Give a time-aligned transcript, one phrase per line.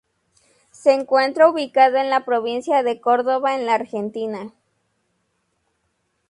[0.71, 4.51] Se encuentra ubicado en la Provincia de Córdoba, en la Argentina.